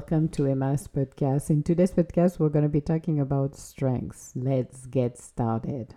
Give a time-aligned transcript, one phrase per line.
[0.00, 1.50] welcome to Emma's podcast.
[1.50, 4.32] In today's podcast, we're going to be talking about strengths.
[4.34, 5.94] Let's get started.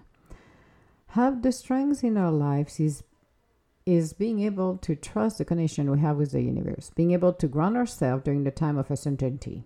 [1.12, 3.04] Have the strengths in our lives is
[3.86, 7.48] is being able to trust the connection we have with the universe, being able to
[7.48, 9.64] ground ourselves during the time of uncertainty.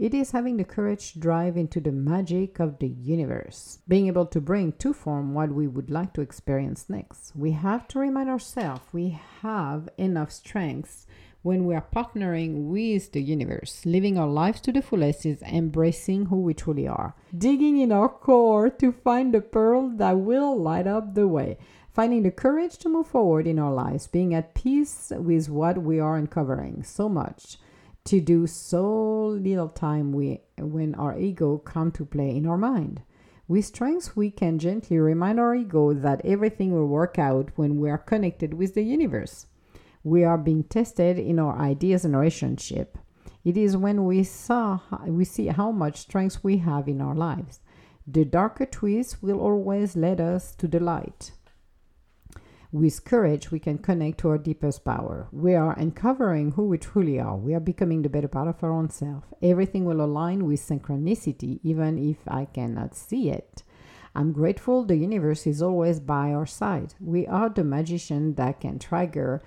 [0.00, 4.26] It is having the courage to drive into the magic of the universe, being able
[4.26, 7.36] to bring to form what we would like to experience next.
[7.36, 11.06] We have to remind ourselves we have enough strengths
[11.46, 13.86] when we are partnering with the universe.
[13.86, 18.08] Living our lives to the fullest is embracing who we truly are, digging in our
[18.08, 21.56] core to find the pearl that will light up the way.
[21.94, 26.00] Finding the courage to move forward in our lives, being at peace with what we
[26.00, 26.82] are uncovering.
[26.82, 27.58] So much
[28.06, 33.02] to do so little time we, when our ego come to play in our mind.
[33.46, 37.88] With strength, we can gently remind our ego that everything will work out when we
[37.88, 39.46] are connected with the universe.
[40.06, 42.96] We are being tested in our ideas and relationship.
[43.44, 47.58] It is when we saw we see how much strength we have in our lives.
[48.06, 51.32] The darker twists will always lead us to the light.
[52.70, 55.26] With courage, we can connect to our deepest power.
[55.32, 57.36] We are uncovering who we truly are.
[57.36, 59.24] We are becoming the better part of our own self.
[59.42, 63.64] Everything will align with synchronicity, even if I cannot see it.
[64.14, 66.94] I'm grateful the universe is always by our side.
[67.00, 69.42] We are the magician that can trigger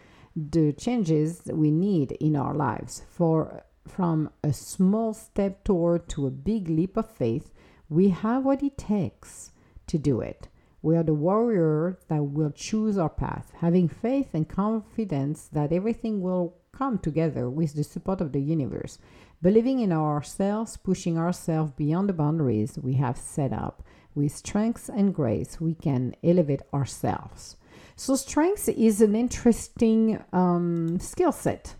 [0.52, 3.04] the changes we need in our lives.
[3.10, 7.52] For from a small step toward to a big leap of faith,
[7.90, 9.52] we have what it takes
[9.88, 10.48] to do it.
[10.82, 16.22] We are the warrior that will choose our path, having faith and confidence that everything
[16.22, 19.00] will come together with the support of the universe,
[19.42, 23.84] believing in ourselves, pushing ourselves beyond the boundaries we have set up.
[24.16, 27.58] With strength and grace, we can elevate ourselves.
[28.00, 31.76] So, strength is an interesting um, skill set.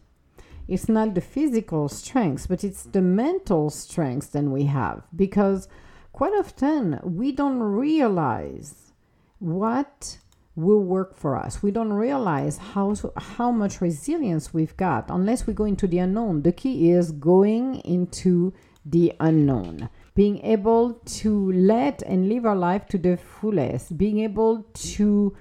[0.68, 5.70] It's not the physical strength, but it's the mental strength that we have because
[6.12, 8.92] quite often we don't realize
[9.40, 10.18] what
[10.58, 11.64] will work for us.
[11.64, 16.42] We don't realize how how much resilience we've got unless we go into the unknown.
[16.42, 18.52] The key is going into
[18.86, 19.90] the unknown.
[20.16, 25.34] Being able to let and live our life to the fullest, being able to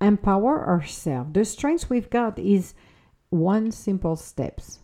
[0.00, 1.32] empower ourselves.
[1.32, 2.74] The strength we've got is
[3.30, 4.80] one simple steps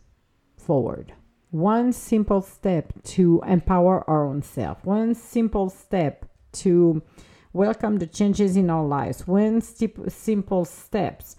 [0.56, 1.12] forward.
[1.50, 4.84] One simple step to empower our own self.
[4.84, 7.03] One simple step to
[7.53, 11.37] welcome the changes in our lives, one simple steps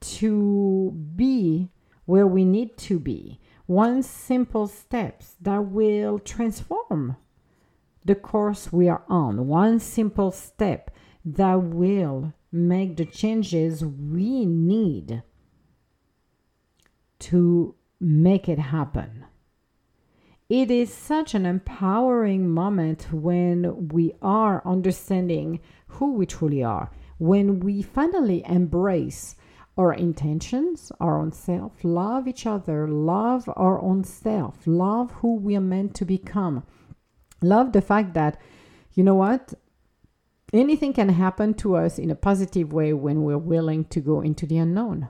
[0.00, 1.70] to be
[2.04, 7.16] where we need to be, one simple steps that will transform
[8.04, 10.92] the course we are on, one simple step
[11.24, 15.22] that will make the changes we need
[17.18, 19.24] to make it happen.
[20.48, 27.60] It is such an empowering moment when we are understanding who we truly are, when
[27.60, 29.34] we finally embrace
[29.76, 35.56] our intentions, our own self, love each other, love our own self, love who we
[35.56, 36.62] are meant to become,
[37.42, 38.40] love the fact that,
[38.94, 39.52] you know what,
[40.56, 44.46] anything can happen to us in a positive way when we're willing to go into
[44.46, 45.08] the unknown.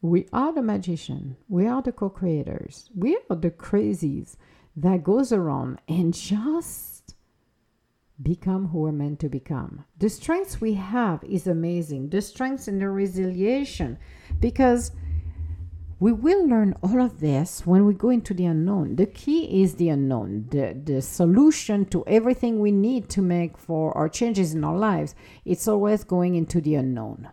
[0.00, 1.36] We are the magician.
[1.48, 2.90] We are the co-creators.
[2.94, 4.36] We are the crazies
[4.76, 7.14] that goes around and just
[8.20, 9.84] become who we're meant to become.
[9.98, 12.10] The strengths we have is amazing.
[12.10, 13.80] The strengths and the resilience
[14.40, 14.92] because
[16.02, 18.96] we will learn all of this when we go into the unknown.
[18.96, 20.46] The key is the unknown.
[20.50, 25.14] The, the solution to everything we need to make for our changes in our lives,
[25.44, 27.28] it's always going into the unknown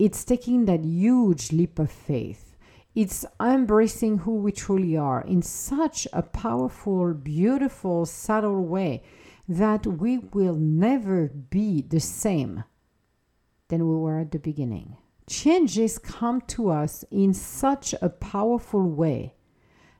[0.00, 2.56] it's taking that huge leap of faith.
[2.94, 9.02] It's embracing who we truly are in such a powerful, beautiful, subtle way
[9.46, 12.64] that we will never be the same
[13.68, 14.96] than we were at the beginning.
[15.30, 19.34] Changes come to us in such a powerful way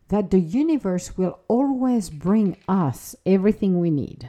[0.08, 4.28] that the universe will always bring us everything we need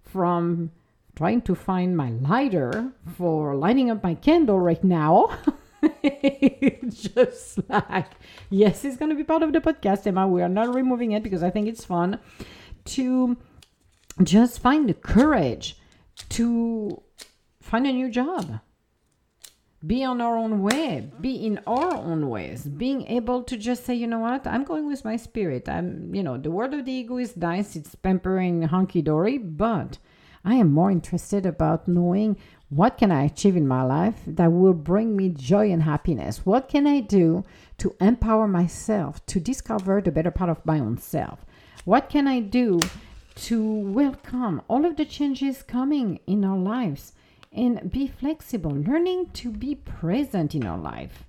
[0.00, 0.70] from
[1.16, 5.36] trying to find my lighter for lighting up my candle right now.
[6.88, 8.06] just like,
[8.48, 10.28] yes, it's going to be part of the podcast, Emma.
[10.28, 12.20] We are not removing it because I think it's fun
[12.84, 13.36] to
[14.22, 15.78] just find the courage
[16.28, 17.02] to
[17.60, 18.60] find a new job.
[19.84, 23.94] Be on our own way, be in our own ways, being able to just say,
[23.94, 25.68] you know what, I'm going with my spirit.
[25.68, 29.98] I'm, you know, the word of the ego is nice, it's pampering hunky dory, but
[30.44, 32.36] I am more interested about knowing
[32.72, 36.46] What can I achieve in my life that will bring me joy and happiness?
[36.46, 37.44] What can I do
[37.76, 41.44] to empower myself to discover the better part of my own self?
[41.84, 42.80] What can I do
[43.34, 47.12] to welcome all of the changes coming in our lives
[47.52, 51.24] and be flexible, learning to be present in our life?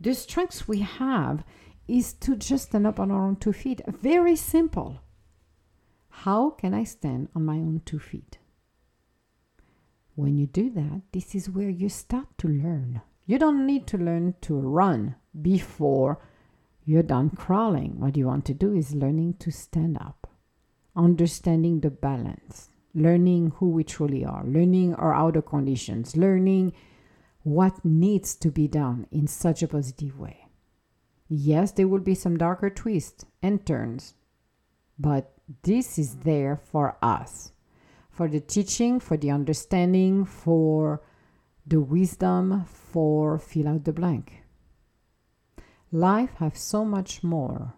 [0.00, 1.44] The strengths we have
[1.88, 3.80] is to just stand up on our own two feet.
[3.86, 5.00] Very simple.
[6.08, 8.38] How can I stand on my own two feet?
[10.14, 13.02] When you do that, this is where you start to learn.
[13.26, 16.18] You don't need to learn to run before
[16.84, 18.00] you're done crawling.
[18.00, 20.28] What you want to do is learning to stand up,
[20.96, 26.72] understanding the balance, learning who we truly are, learning our outer conditions, learning
[27.42, 30.46] what needs to be done in such a positive way.
[31.28, 34.14] Yes, there will be some darker twists and turns,
[34.98, 37.52] but this is there for us
[38.18, 41.00] for the teaching, for the understanding, for
[41.64, 44.42] the wisdom, for fill out the blank.
[45.92, 47.74] Life has so much more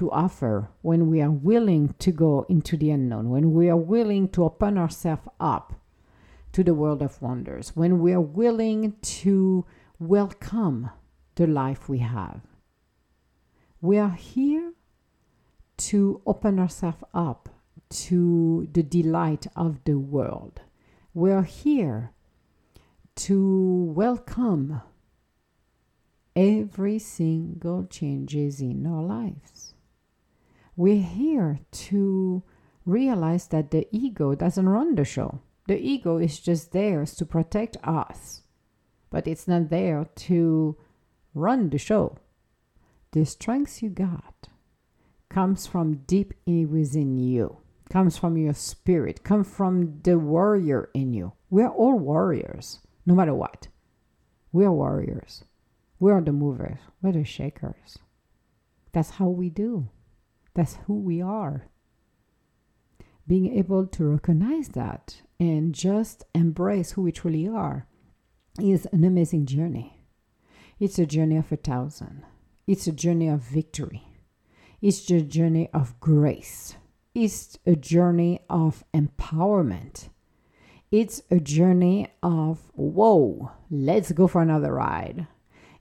[0.00, 4.26] to offer when we are willing to go into the unknown, when we are willing
[4.26, 5.74] to open ourselves up
[6.52, 9.66] to the world of wonders, when we are willing to
[9.98, 10.88] welcome
[11.34, 12.40] the life we have.
[13.82, 14.72] We are here
[15.90, 17.50] to open ourselves up
[17.90, 20.62] to the delight of the world.
[21.12, 22.12] We're here
[23.16, 24.80] to welcome
[26.34, 29.69] every single changes in our lives.
[30.80, 32.42] We're here to
[32.86, 35.40] realize that the ego doesn't run the show.
[35.68, 38.44] The ego is just there to protect us,
[39.10, 40.78] but it's not there to
[41.34, 42.16] run the show.
[43.12, 44.48] The strength you got
[45.28, 47.58] comes from deep within you
[47.90, 51.34] comes from your spirit, comes from the warrior in you.
[51.50, 53.68] We're all warriors, no matter what.
[54.50, 55.44] We're warriors.
[55.98, 56.78] We're the movers.
[57.02, 57.98] We're the shakers.
[58.92, 59.90] That's how we do.
[60.54, 61.68] That's who we are.
[63.26, 67.86] Being able to recognize that and just embrace who we truly are
[68.60, 70.04] is an amazing journey.
[70.78, 72.24] It's a journey of a thousand.
[72.66, 74.02] It's a journey of victory.
[74.80, 76.74] It's a journey of grace
[77.14, 80.10] it's a journey of empowerment.
[80.90, 85.26] It's a journey of, whoa, let's go for another ride.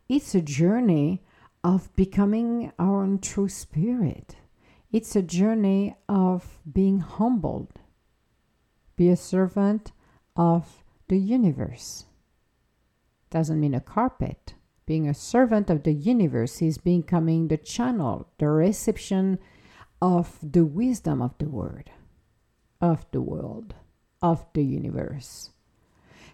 [0.07, 1.21] It's a journey
[1.63, 4.37] of becoming our own true spirit.
[4.91, 7.79] It's a journey of being humbled.
[8.95, 9.91] Be a servant
[10.35, 12.05] of the universe.
[13.29, 14.55] Doesn't mean a carpet.
[14.87, 19.37] Being a servant of the universe is becoming the channel, the reception
[20.01, 21.91] of the wisdom of the word,
[22.81, 23.75] of the world,
[24.23, 25.51] of the universe.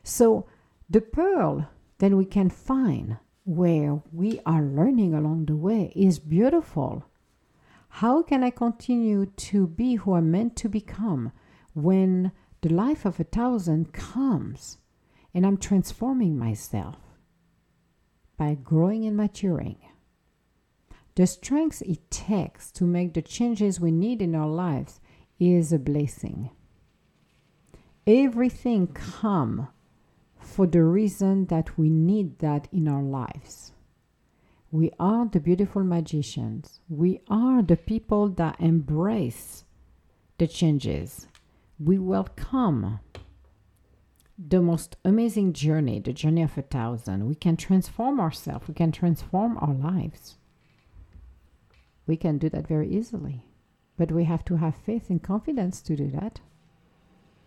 [0.03, 0.45] So,
[0.89, 1.67] the pearl
[1.97, 7.03] that we can find where we are learning along the way is beautiful.
[7.99, 11.31] How can I continue to be who I'm meant to become
[11.73, 14.79] when the life of a thousand comes
[15.33, 16.97] and I'm transforming myself
[18.35, 19.77] by growing and maturing?
[21.15, 24.99] The strength it takes to make the changes we need in our lives
[25.39, 26.49] is a blessing.
[28.05, 29.69] Everything come
[30.37, 33.71] for the reason that we need that in our lives.
[34.75, 36.81] We are the beautiful magicians.
[36.89, 39.63] We are the people that embrace
[40.37, 41.27] the changes.
[41.79, 42.99] We welcome
[44.37, 47.25] the most amazing journey, the journey of a thousand.
[47.25, 50.35] We can transform ourselves, we can transform our lives.
[52.05, 53.45] We can do that very easily.
[53.95, 56.41] But we have to have faith and confidence to do that.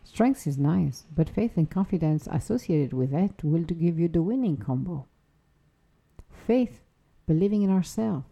[0.02, 4.56] Strength is nice, but faith and confidence associated with it will give you the winning
[4.56, 5.04] combo.
[6.46, 6.80] Faith,
[7.28, 8.26] believing in ourselves.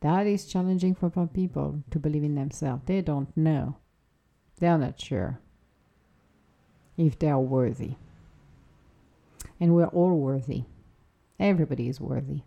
[0.00, 2.82] That is challenging for some people to believe in themselves.
[2.86, 3.76] They don't know.
[4.58, 5.38] They are not sure
[6.96, 7.94] if they are worthy.
[9.58, 10.64] And we're all worthy.
[11.38, 12.42] Everybody is worthy.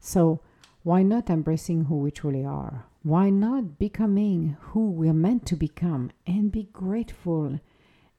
[0.00, 0.40] So
[0.82, 2.86] why not embracing who we truly are?
[3.02, 7.60] Why not becoming who we're meant to become and be grateful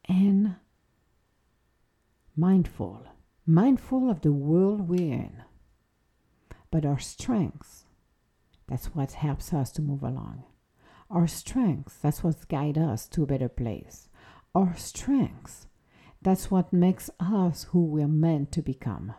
[0.05, 0.55] and
[2.35, 3.05] mindful?
[3.45, 5.43] Mindful of the world we're in.
[6.71, 7.85] But our strengths,
[8.67, 10.43] that's what helps us to move along.
[11.09, 14.07] Our strengths, that's what guides us to a better place.
[14.55, 15.67] Our strengths,
[16.21, 19.13] that's what makes us who we're meant to become.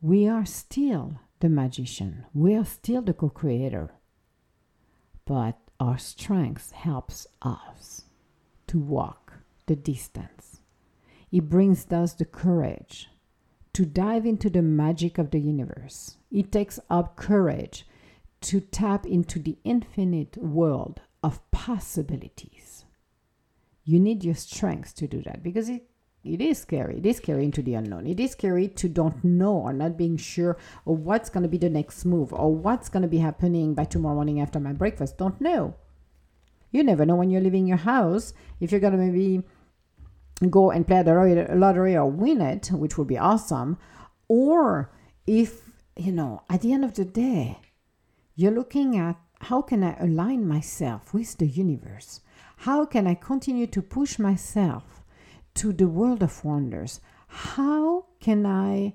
[0.00, 2.26] We are still the magician.
[2.32, 3.90] We are still the co creator.
[5.24, 8.02] But our strengths helps us
[8.68, 9.32] to walk
[9.66, 10.60] the distance,
[11.30, 13.10] It brings us the courage
[13.78, 16.16] to dive into the magic of the universe.
[16.32, 17.86] It takes up courage
[18.40, 22.84] to tap into the infinite world of possibilities.
[23.84, 25.88] You need your strength to do that because it,
[26.24, 26.98] it is scary.
[26.98, 28.08] It is scary into the unknown.
[28.08, 31.58] It is scary to don't know or not being sure of what's going to be
[31.58, 35.18] the next move or what's going to be happening by tomorrow morning after my breakfast.
[35.18, 35.76] Don't know.
[36.72, 39.44] You never know when you're leaving your house if you're going to maybe
[40.50, 43.78] go and play the lottery or win it, which would be awesome,
[44.28, 44.92] or
[45.26, 47.58] if, you know, at the end of the day,
[48.34, 52.20] you're looking at how can I align myself with the universe?
[52.58, 55.02] How can I continue to push myself
[55.54, 57.00] to the world of wonders?
[57.28, 58.94] How can I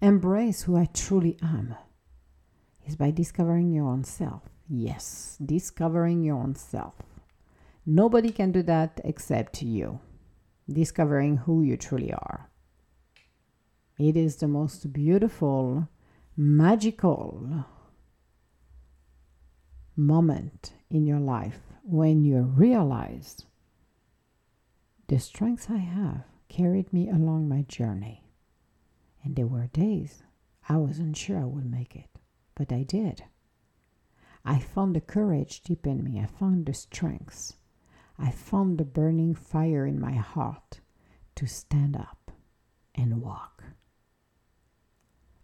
[0.00, 1.74] embrace who I truly am?
[2.86, 4.42] Is by discovering your own self.
[4.68, 6.94] Yes, discovering your own self.
[7.84, 10.00] Nobody can do that except you.
[10.70, 12.50] Discovering who you truly are.
[13.98, 15.88] It is the most beautiful,
[16.36, 17.66] magical,
[19.96, 23.44] moment in your life when you realize
[25.08, 28.24] the strengths I have carried me along my journey.
[29.24, 30.22] And there were days
[30.68, 32.18] I wasn't sure I would make it,
[32.54, 33.24] but I did.
[34.44, 36.20] I found the courage deep in me.
[36.20, 37.54] I found the strengths.
[38.18, 40.80] I found the burning fire in my heart
[41.36, 42.30] to stand up
[42.94, 43.64] and walk.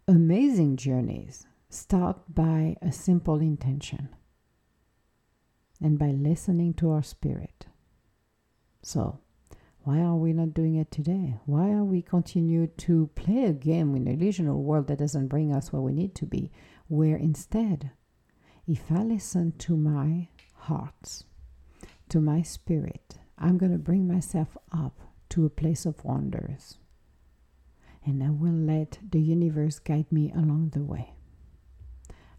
[0.07, 4.09] Amazing journeys start by a simple intention
[5.81, 7.67] and by listening to our spirit.
[8.81, 9.19] So,
[9.83, 11.37] why are we not doing it today?
[11.45, 15.53] Why are we continue to play a game in an illusional world that doesn't bring
[15.53, 16.51] us where we need to be?
[16.87, 17.91] Where instead,
[18.67, 21.23] if I listen to my heart,
[22.09, 24.99] to my spirit, I'm going to bring myself up
[25.29, 26.77] to a place of wonders.
[28.05, 31.13] And I will let the universe guide me along the way.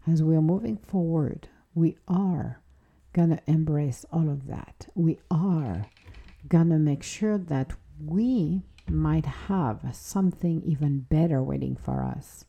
[0.07, 2.59] As we are moving forward, we are
[3.13, 4.87] gonna embrace all of that.
[4.95, 5.85] We are
[6.47, 7.73] gonna make sure that
[8.03, 12.45] we might have something even better waiting for us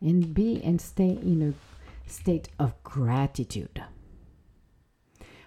[0.00, 3.82] and be and stay in a state of gratitude.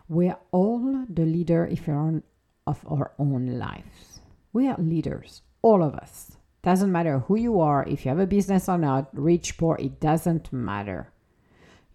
[0.10, 2.24] We are all the leader if you're on,
[2.68, 4.20] of our own lives.
[4.52, 6.36] We are leaders, all of us.
[6.62, 10.02] Doesn't matter who you are, if you have a business or not, rich, poor, it
[10.02, 11.14] doesn't matter.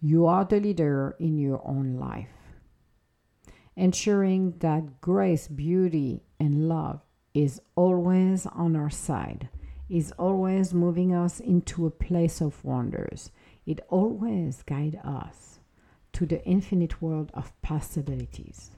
[0.01, 2.29] You are the leader in your own life
[3.75, 7.01] ensuring that grace, beauty, and love
[7.33, 9.49] is always on our side,
[9.89, 13.31] is always moving us into a place of wonders.
[13.65, 15.54] It always guides us
[16.15, 18.71] to the infinite world of possibilities.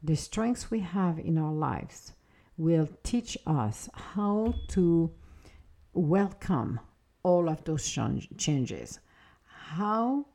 [0.00, 2.12] The strengths we have in our lives
[2.56, 5.10] will teach us how to
[5.92, 6.78] welcome
[7.24, 7.84] all of those
[8.36, 9.00] changes,
[9.44, 10.26] how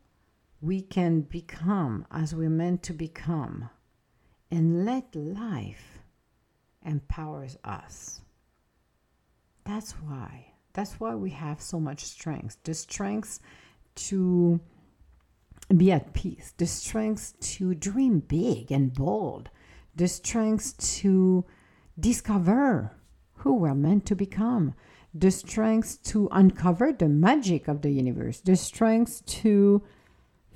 [0.59, 3.69] we can become as we're meant to become
[4.51, 5.99] and let life
[6.85, 8.19] empowers us.
[9.63, 10.53] That's why.
[10.73, 12.57] That's why we have so much strength.
[12.63, 13.39] The strength
[13.95, 14.59] to
[15.75, 19.49] be at peace, the strength to dream big and bold,
[19.95, 21.43] the strength to
[21.99, 22.95] discover
[23.37, 24.73] who we're meant to become,
[25.13, 29.81] the strength to uncover the magic of the universe, the strength to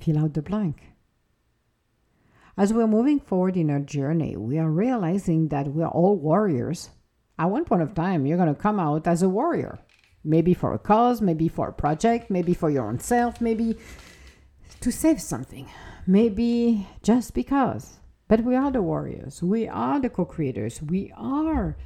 [0.00, 0.92] fill out the blank.
[2.56, 6.90] As we're moving forward in our journey, we are realizing that we're all warriors.
[7.38, 9.78] At one point of time, you're going to come out as a warrior.
[10.22, 13.76] Maybe for a cause, maybe for a project, maybe for your own self, maybe
[14.80, 15.68] to save something,
[16.06, 17.98] maybe just because.
[18.28, 19.42] But we are the warriors.
[19.42, 20.80] We are the co creators.
[20.82, 21.76] We are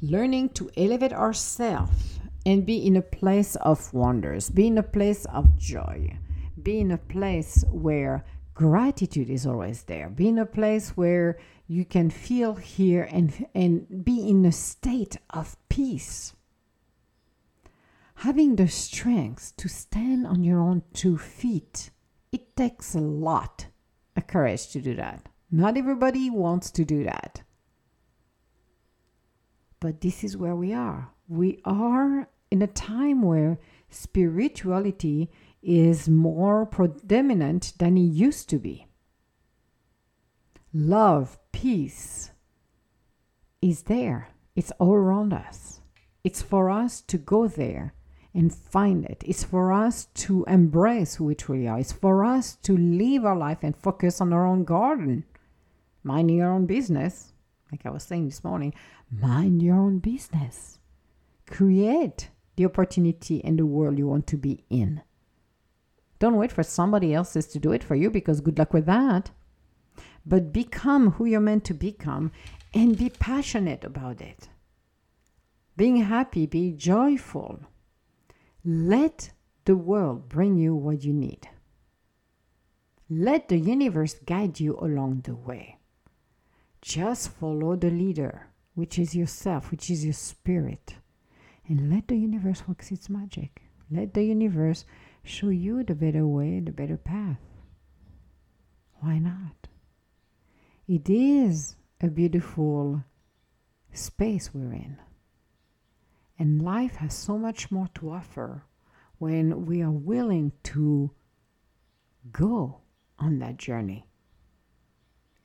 [0.00, 5.24] learning to elevate ourselves and be in a place of wonders, be in a place
[5.26, 6.18] of joy
[6.62, 11.84] be in a place where gratitude is always there be in a place where you
[11.84, 16.34] can feel here and and be in a state of peace
[18.16, 21.90] having the strength to stand on your own two feet
[22.32, 23.66] it takes a lot
[24.16, 25.28] of courage to do that.
[25.50, 27.42] Not everybody wants to do that.
[29.80, 31.10] But this is where we are.
[31.28, 33.58] We are in a time where
[33.88, 35.30] spirituality
[35.62, 38.86] is more predominant than it used to be.
[40.72, 42.30] Love, peace
[43.62, 45.80] is there, it's all around us.
[46.24, 47.94] It's for us to go there
[48.34, 49.22] and find it.
[49.26, 51.78] It's for us to embrace who we truly are.
[51.78, 55.24] It's for us to live our life and focus on our own garden,
[56.02, 57.32] minding our own business,
[57.72, 58.74] like I was saying this morning,
[59.10, 60.78] mind your own business.
[61.46, 65.02] Create the opportunity and the world you want to be in.
[66.18, 69.30] Don't wait for somebody else's to do it for you because good luck with that.
[70.26, 72.32] But become who you're meant to become
[72.74, 74.48] and be passionate about it.
[75.76, 77.60] Being happy, be joyful.
[78.64, 79.32] Let
[79.64, 81.48] the world bring you what you need.
[83.08, 85.78] Let the universe guide you along the way.
[86.82, 90.96] Just follow the leader, which is yourself, which is your spirit,
[91.66, 93.62] and let the universe work its magic.
[93.90, 94.84] Let the universe
[95.22, 97.40] show you the better way, the better path.
[99.00, 99.68] Why not?
[100.86, 103.04] It is a beautiful
[103.92, 104.98] space we're in.
[106.38, 108.64] And life has so much more to offer
[109.18, 111.10] when we are willing to
[112.30, 112.80] go
[113.18, 114.06] on that journey.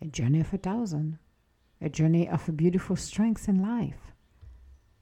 [0.02, 1.18] A journey of a thousand,
[1.82, 4.12] a journey of a beautiful strength in life,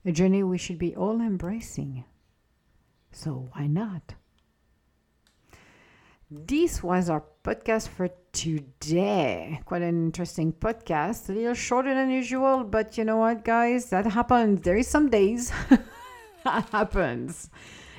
[0.04, 2.04] a journey we should be all embracing.
[3.10, 4.14] So why not?
[6.30, 9.60] This was our podcast for today.
[9.64, 11.28] Quite an interesting podcast.
[11.28, 13.86] A little shorter than usual, but you know what, guys?
[13.90, 14.62] That happens.
[14.62, 15.52] There is some days
[16.44, 17.50] that happens.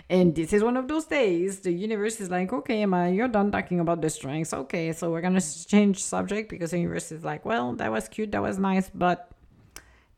[0.09, 1.59] And this is one of those days.
[1.59, 4.53] The universe is like, okay, Emma, you're done talking about the strengths.
[4.53, 8.31] Okay, so we're gonna change subject because the universe is like, well, that was cute,
[8.31, 9.31] that was nice, but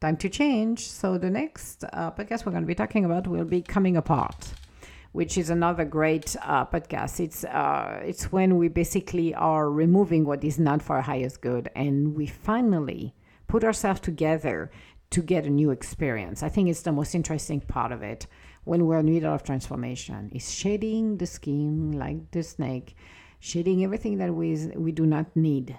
[0.01, 0.88] time to change.
[0.88, 4.53] So the next uh, podcast we're gonna be talking about will be coming apart
[5.15, 7.22] which is another great uh, podcast.
[7.22, 11.69] It's uh, it's when we basically are removing what is not for our highest good,
[11.74, 13.15] and we finally
[13.48, 14.69] put ourselves together
[15.12, 16.43] to get a new experience.
[16.43, 18.27] I think it's the most interesting part of it
[18.65, 20.31] when we're in the middle of transformation.
[20.34, 22.98] Is shedding the skin like the snake,
[23.39, 25.77] shedding everything that we we do not need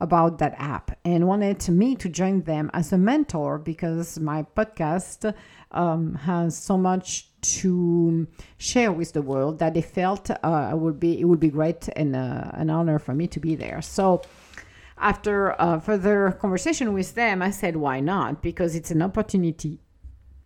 [0.00, 5.32] about that app and wanted me to join them as a mentor because my podcast
[5.70, 8.26] um, has so much to
[8.58, 12.14] share with the world that they felt uh, would be it would be great and
[12.14, 13.80] uh, an honor for me to be there.
[13.80, 14.22] So
[14.98, 18.42] after a further conversation with them, I said, why not?
[18.42, 19.80] Because it's an opportunity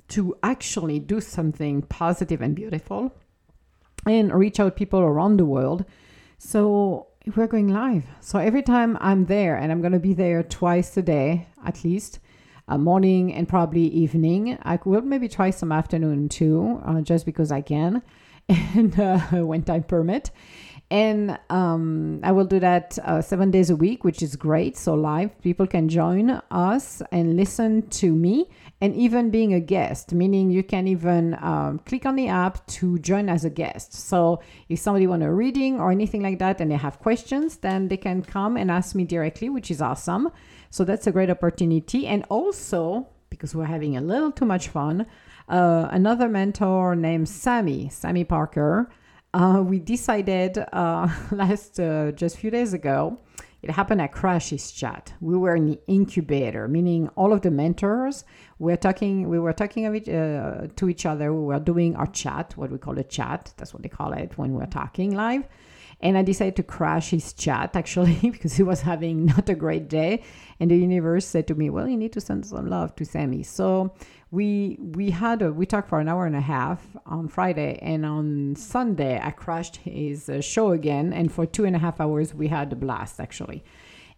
[0.08, 3.12] to actually do something positive and beautiful
[4.06, 5.84] and reach out people around the world.
[6.38, 8.04] So we're going live.
[8.20, 11.84] So every time I'm there, and I'm going to be there twice a day at
[11.84, 12.20] least,
[12.68, 14.58] a morning and probably evening.
[14.62, 18.02] I will maybe try some afternoon too, uh, just because I can,
[18.48, 20.30] and uh, when time permit.
[20.90, 24.76] And um, I will do that uh, seven days a week, which is great.
[24.76, 28.48] So, live, people can join us and listen to me,
[28.80, 33.00] and even being a guest, meaning you can even um, click on the app to
[33.00, 33.94] join as a guest.
[33.94, 37.88] So, if somebody want a reading or anything like that and they have questions, then
[37.88, 40.30] they can come and ask me directly, which is awesome.
[40.70, 42.06] So, that's a great opportunity.
[42.06, 45.06] And also, because we're having a little too much fun,
[45.48, 48.88] uh, another mentor named Sammy, Sammy Parker
[49.36, 53.18] uh, we decided uh, last uh, just few days ago.
[53.62, 55.12] It happened at Crash's Chat.
[55.20, 58.24] We were in the incubator, meaning all of the mentors
[58.58, 59.28] were talking.
[59.28, 61.34] We were talking it, uh, to each other.
[61.34, 63.52] We were doing our chat, what we call a chat.
[63.56, 65.44] That's what they call it when we're talking live.
[66.00, 69.88] And I decided to crash his chat actually because he was having not a great
[69.88, 70.22] day.
[70.60, 73.42] And the universe said to me, Well, you need to send some love to Sammy.
[73.42, 73.94] So
[74.30, 78.04] we we had a, we talked for an hour and a half on Friday, and
[78.04, 82.34] on Sunday I crashed his uh, show again, and for two and a half hours
[82.34, 83.64] we had a blast actually.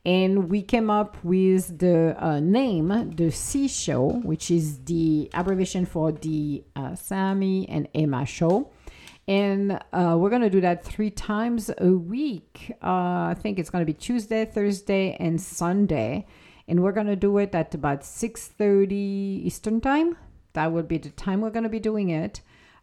[0.06, 5.84] And we came up with the uh, name, the C Show, which is the abbreviation
[5.84, 8.70] for the uh, Sammy and Emma Show
[9.28, 12.72] and uh, we're going to do that three times a week.
[12.82, 16.26] Uh, I think it's going to be Tuesday, Thursday, and Sunday.
[16.66, 20.16] And we're going to do it at about 6.30 Eastern Time.
[20.54, 22.40] That will be the time we're going to be doing it.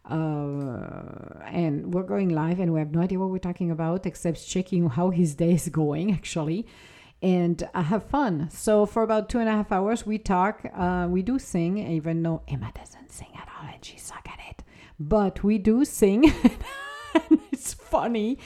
[0.08, 4.46] Uh, and we're going live, and we have no idea what we're talking about except
[4.46, 6.64] checking how his day is going, actually.
[7.22, 8.50] And I have fun.
[8.52, 10.64] So for about two and a half hours, we talk.
[10.72, 14.38] Uh, we do sing, even though Emma doesn't sing at all, and she sucks at
[14.48, 14.62] it
[14.98, 16.32] but we do sing.
[17.52, 18.38] it's funny.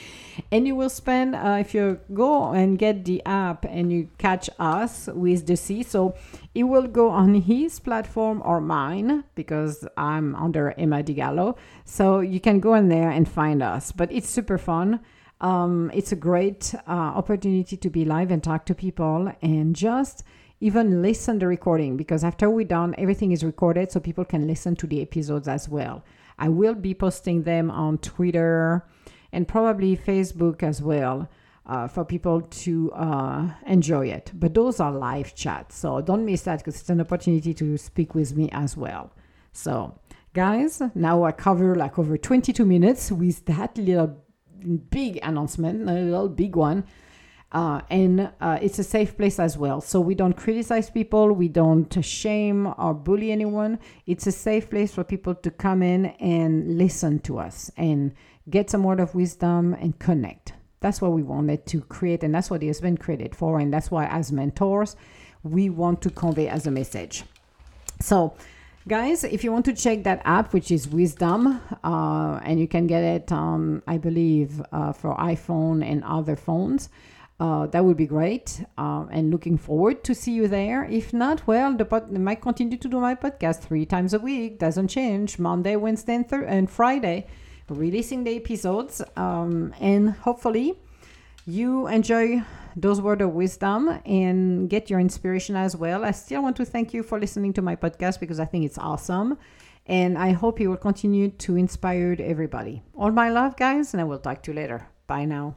[0.51, 4.49] And you will spend uh, if you go and get the app and you catch
[4.59, 6.15] us with the c so
[6.55, 11.57] it will go on his platform or mine because i'm under emma digallo.
[11.85, 13.91] So you can go in there and find us.
[13.91, 14.99] But it's super fun.
[15.39, 20.23] Um, it's a great uh, opportunity to be live and talk to people and just
[20.59, 24.75] even listen the recording because after we're done everything is recorded so people can listen
[24.75, 26.03] to the episodes as well
[26.41, 28.83] I will be posting them on Twitter
[29.31, 31.29] and probably Facebook as well
[31.67, 34.31] uh, for people to uh, enjoy it.
[34.33, 38.15] But those are live chats, so don't miss that because it's an opportunity to speak
[38.15, 39.11] with me as well.
[39.53, 39.99] So,
[40.33, 44.17] guys, now I cover like over 22 minutes with that little
[44.89, 46.85] big announcement, a little big one.
[47.51, 49.81] Uh, and uh, it's a safe place as well.
[49.81, 53.79] So we don't criticize people, we don't shame or bully anyone.
[54.05, 58.13] It's a safe place for people to come in and listen to us and
[58.49, 60.53] get some word of wisdom and connect.
[60.79, 63.59] That's what we wanted to create, and that's what it has been created for.
[63.59, 64.95] And that's why, as mentors,
[65.43, 67.23] we want to convey as a message.
[67.99, 68.33] So,
[68.87, 72.87] guys, if you want to check that app, which is Wisdom, uh, and you can
[72.87, 76.89] get it, um, I believe, uh, for iPhone and other phones.
[77.41, 78.63] Uh, that would be great.
[78.77, 80.83] Uh, and looking forward to see you there.
[80.83, 84.59] If not, well, the pod- might continue to do my podcast three times a week.
[84.59, 85.39] Doesn't change.
[85.39, 87.25] Monday, Wednesday, and, and Friday,
[87.67, 89.01] releasing the episodes.
[89.17, 90.77] Um, and hopefully,
[91.47, 92.43] you enjoy
[92.75, 96.05] those words of wisdom and get your inspiration as well.
[96.05, 98.77] I still want to thank you for listening to my podcast because I think it's
[98.77, 99.39] awesome.
[99.87, 102.83] And I hope you will continue to inspire everybody.
[102.95, 104.85] All my love, guys, and I will talk to you later.
[105.07, 105.55] Bye now.